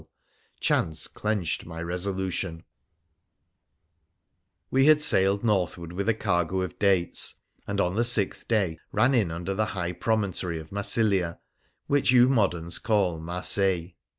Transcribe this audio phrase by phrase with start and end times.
[0.59, 0.67] 8
[1.23, 1.29] WONDERFUL
[1.71, 2.07] ADVENTURES
[2.43, 2.63] OF
[4.71, 7.35] We had sailed northward with a cargo of dates,
[7.67, 11.37] and on the sixth day ran in under the high promontory of Massilia,
[11.85, 13.91] which you moderns call Marseilles.